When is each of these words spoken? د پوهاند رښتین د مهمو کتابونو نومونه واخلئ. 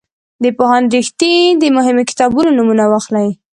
د 0.43 0.45
پوهاند 0.57 0.87
رښتین 0.95 1.49
د 1.57 1.63
مهمو 1.77 2.03
کتابونو 2.09 2.49
نومونه 2.57 2.83
واخلئ. 2.87 3.29